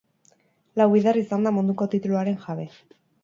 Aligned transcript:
Lau 0.81 0.87
bider 0.93 1.19
izan 1.21 1.45
da 1.47 1.53
munduko 1.59 1.87
tituluaren 1.93 2.43
jabe. 2.49 2.69